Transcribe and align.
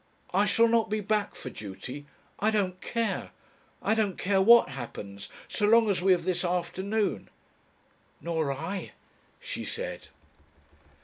I 0.33 0.45
shall 0.47 0.67
not 0.67 0.89
be 0.89 0.99
back 0.99 1.35
for 1.35 1.51
duty. 1.51 2.07
I 2.39 2.49
don't 2.49 2.81
care. 2.81 3.29
I 3.83 3.93
don't 3.93 4.17
care 4.17 4.41
what 4.41 4.69
happens 4.69 5.29
so 5.47 5.67
long 5.67 5.91
as 5.91 6.01
we 6.01 6.11
have 6.11 6.23
this 6.23 6.43
afternoon." 6.43 7.29
"Nor 8.19 8.51
I," 8.51 8.93
she 9.39 9.63
said. 9.63 10.07